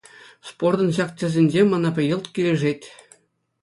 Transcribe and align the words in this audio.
Спортӑн 0.51 0.89
ҫак 0.99 1.11
тӗсӗнче 1.21 1.61
мана 1.69 1.91
йӑлт 2.09 2.25
килӗшет. 2.39 2.81